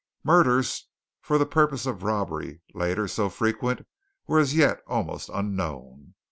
Murders 0.23 0.87
for 1.21 1.37
the 1.37 1.45
purpose 1.45 1.85
of 1.85 2.01
robbery, 2.01 2.63
later 2.73 3.07
so 3.07 3.29
frequent, 3.29 3.85
were 4.25 4.39
as 4.39 4.55
yet 4.55 4.79
almost 4.87 5.29
unknown. 5.31 6.15